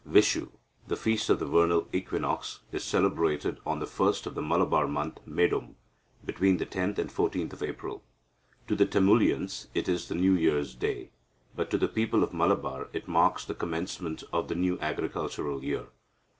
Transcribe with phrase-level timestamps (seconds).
[0.03, 0.49] "Vishu,
[0.87, 5.19] the feast of the vernal equinox, is celebrated on the first of the Malabar month
[5.27, 5.75] Medom,
[6.25, 8.03] between the 10th and 14th of April.
[8.67, 11.11] To the Tamulians it is the New Year's day,
[11.55, 15.89] but to the people of Malabar it marks the commencement of the new agricultural year.